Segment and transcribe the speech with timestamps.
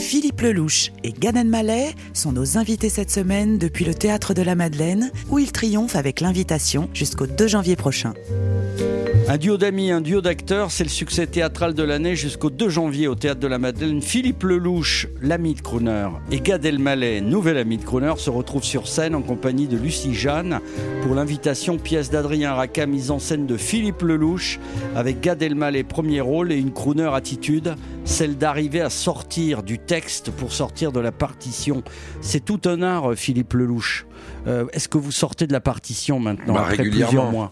[0.00, 4.54] Philippe Lelouch et Gad Elmaleh sont nos invités cette semaine depuis le Théâtre de la
[4.54, 8.14] Madeleine, où ils triomphent avec l'invitation jusqu'au 2 janvier prochain.
[9.30, 13.08] Un duo d'amis, un duo d'acteurs, c'est le succès théâtral de l'année jusqu'au 2 janvier
[13.08, 14.00] au Théâtre de la Madeleine.
[14.00, 18.88] Philippe Lelouch, l'ami de Crooner, et Gad Elmaleh, nouvel ami de Crooner, se retrouvent sur
[18.88, 20.60] scène en compagnie de Lucie Jeanne
[21.02, 24.58] pour l'invitation pièce d'Adrien Raca, mise en scène de Philippe Lelouch,
[24.96, 27.74] avec Gad Elmaleh premier rôle et une Crooner attitude,
[28.08, 31.82] celle d'arriver à sortir du texte pour sortir de la partition.
[32.22, 34.06] C'est tout un art, Philippe Lelouch.
[34.46, 37.06] Euh, Est-ce que vous sortez de la partition maintenant Bah, après régulièrement.
[37.10, 37.50] plusieurs mois?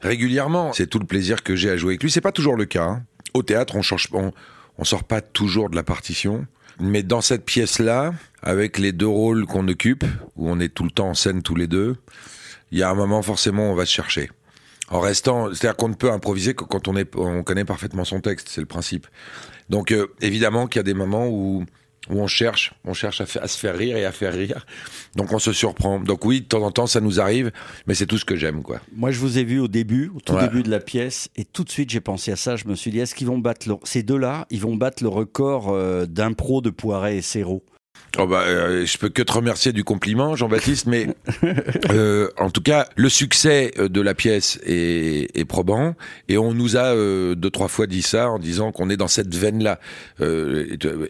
[0.00, 0.72] Régulièrement.
[0.72, 2.10] C'est tout le plaisir que j'ai à jouer avec lui.
[2.10, 2.84] C'est pas toujours le cas.
[2.84, 3.02] hein.
[3.34, 4.32] Au théâtre, on change, on,
[4.78, 6.46] on sort pas toujours de la partition.
[6.78, 10.04] Mais dans cette pièce-là, avec les deux rôles qu'on occupe,
[10.36, 11.96] où on est tout le temps en scène tous les deux,
[12.70, 14.30] il y a un moment forcément où on va se chercher.
[14.90, 18.20] En restant, c'est-à-dire qu'on ne peut improviser que quand on est, on connaît parfaitement son
[18.20, 19.06] texte, c'est le principe.
[19.68, 21.64] Donc euh, évidemment qu'il y a des moments où
[22.08, 24.64] où on cherche, on cherche à, se faire rire et à faire rire.
[25.16, 25.98] Donc on se surprend.
[26.00, 27.50] Donc oui, de temps en temps ça nous arrive,
[27.86, 28.80] mais c'est tout ce que j'aime quoi.
[28.94, 30.42] Moi, je vous ai vu au début, au tout Ouais.
[30.42, 32.56] début de la pièce, et tout de suite, j'ai pensé à ça.
[32.56, 33.74] Je me suis dit, est-ce qu'ils vont battre le...
[33.84, 37.64] ces deux-là Ils vont battre le record euh, d'impro de Poiret et Serrault.
[38.18, 41.08] Oh bah, euh, je peux que te remercier du compliment, Jean-Baptiste, mais
[41.90, 45.94] euh, en tout cas, le succès euh, de la pièce est, est probant,
[46.28, 49.08] et on nous a euh, deux trois fois dit ça en disant qu'on est dans
[49.08, 49.78] cette veine-là.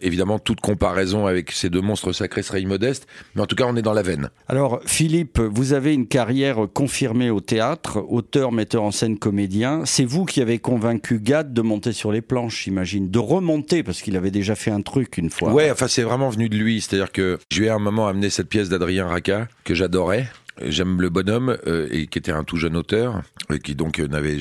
[0.01, 3.75] Évidemment, toute comparaison avec ces deux monstres sacrés serait immodeste, mais en tout cas, on
[3.77, 4.29] est dans la veine.
[4.47, 9.83] Alors, Philippe, vous avez une carrière confirmée au théâtre, auteur, metteur en scène, comédien.
[9.85, 14.01] C'est vous qui avez convaincu Gad de monter sur les planches, j'imagine, de remonter, parce
[14.01, 15.53] qu'il avait déjà fait un truc une fois.
[15.53, 18.07] Ouais, enfin, c'est vraiment venu de lui, c'est-à-dire que je lui ai à un moment
[18.07, 20.29] amené cette pièce d'Adrien Raca que j'adorais.
[20.61, 23.21] J'aime le bonhomme euh, et qui était un tout jeune auteur
[23.53, 24.37] et qui donc euh, n'avait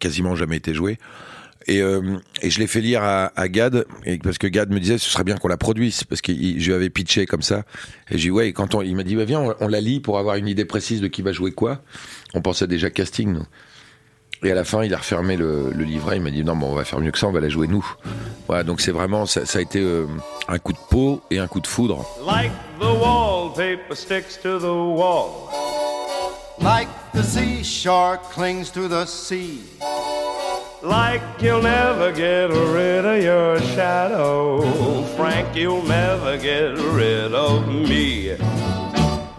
[0.00, 0.98] quasiment jamais été joué.
[1.66, 5.10] Et, euh, je l'ai fait lire à, Gad et parce que Gad me disait ce
[5.10, 7.64] serait bien qu'on la produise parce que je lui avais pitché comme ça
[8.10, 9.80] et j'ai dit ouais et quand on, il m'a dit bah, viens on, on la
[9.82, 11.82] lit pour avoir une idée précise de qui va jouer quoi
[12.32, 13.46] on pensait déjà casting nous.
[14.42, 16.68] Et à la fin il a refermé le, le livret il m'a dit non bon
[16.68, 17.84] on va faire mieux que ça on va la jouer nous
[18.46, 20.06] voilà donc c'est vraiment ça, ça a été euh,
[20.48, 24.72] un coup de peau et un coup de foudre Like the wallpaper sticks to the
[24.72, 25.50] wall.
[26.60, 29.60] Like the seashore clings to the sea.
[30.82, 34.62] Like you'll never get rid of your shadow.
[35.16, 38.36] Frank, you'll never get rid of me.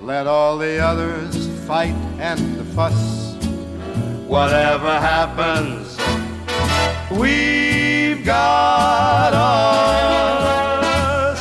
[0.02, 2.40] Let all the others fight and
[2.76, 3.31] fuss.
[4.32, 5.98] Whatever happens,
[7.12, 11.38] we've got us.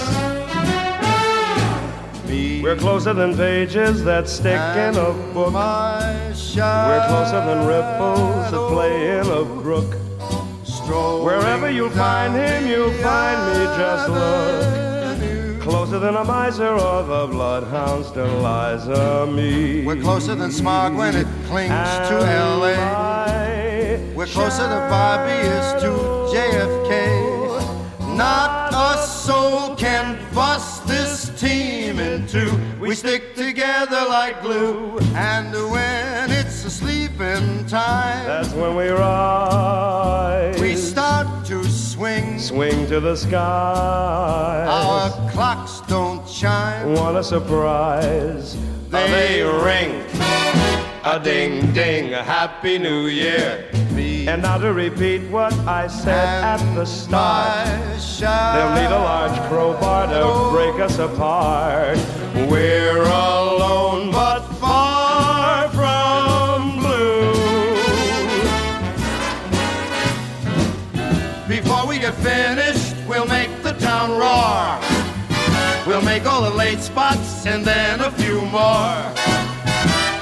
[2.60, 5.52] We're closer than pages that stick in a book.
[5.52, 9.94] My We're closer than ripples that play in a brook.
[11.24, 13.66] Wherever you'll find him, you'll find me.
[13.78, 14.89] Just look.
[15.60, 19.84] Closer than a miser or the bloodhound still lies a me.
[19.84, 21.70] We're closer than smog when it clings
[22.08, 22.76] to LA.
[24.14, 25.90] We're closer than Bobby is to
[26.32, 28.16] JFK.
[28.16, 32.50] Not a soul can bust this team in two.
[32.80, 34.98] We stick together like glue.
[35.14, 40.58] And when it's a sleeping time, That's when we rise.
[40.60, 42.38] we start to swing.
[42.38, 44.66] swing to the sky.
[45.50, 46.94] Clocks don't chime.
[46.94, 48.56] What a surprise?
[48.88, 50.04] They ring.
[51.02, 53.68] A ding ding, a happy new year.
[53.90, 57.66] Me And now to repeat what I said at the start.
[58.20, 61.98] They'll need a large crowbar to break us apart.
[62.48, 67.32] We're alone but far from blue.
[71.48, 74.49] Before we get finished, we'll make the town roar.
[76.00, 79.04] We'll make all the late spots and then a few more.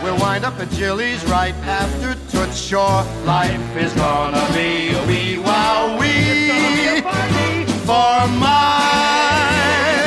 [0.02, 3.04] We'll wind up at Jilly's right after Toots Shore.
[3.24, 7.00] Life is gonna be a wee wow wee
[7.86, 10.02] for my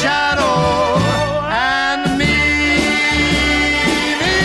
[0.00, 1.00] shadow
[1.48, 2.36] and me.
[4.20, 4.36] me,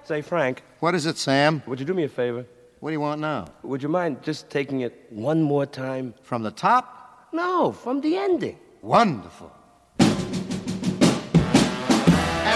[0.00, 0.04] me.
[0.04, 1.62] Say, Frank, What is it, Sam?
[1.66, 2.46] would you do me a favor?
[2.80, 3.44] What do you want now?
[3.62, 6.14] Would you mind just taking it one more time?
[6.22, 7.28] From the top?
[7.30, 8.58] No, from the ending.
[8.80, 9.52] Wonderful.
[9.98, 10.08] And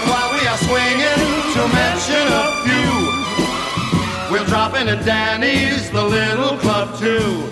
[0.08, 6.56] while we are swinging, to mention a few, we'll drop in at Danny's, the little
[6.56, 7.46] club too.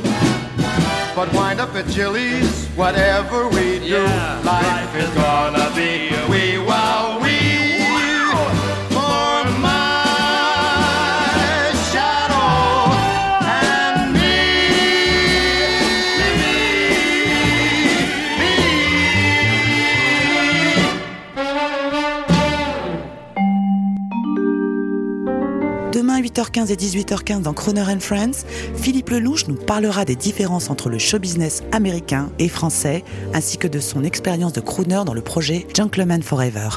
[1.14, 4.02] But wind up at Chili's, whatever we do,
[4.44, 7.11] life is gonna be a wee wow
[25.92, 28.46] Demain 8h15 et 18h15 dans Croner and Friends,
[28.76, 33.04] Philippe Lelouch nous parlera des différences entre le show business américain et français,
[33.34, 36.70] ainsi que de son expérience de crooner dans le projet Gentleman Forever.